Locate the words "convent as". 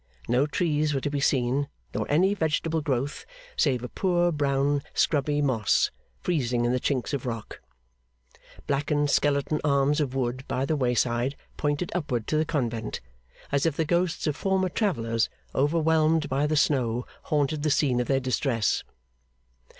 12.45-13.67